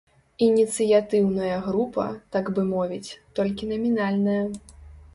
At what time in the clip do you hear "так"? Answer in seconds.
2.39-2.51